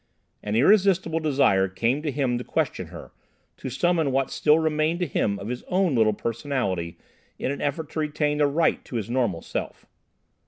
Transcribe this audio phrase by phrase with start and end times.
[0.41, 3.11] An irresistible desire came to him to question her,
[3.57, 6.97] to summon what still remained to him of his own little personality
[7.37, 9.85] in an effort to retain the right to his normal self.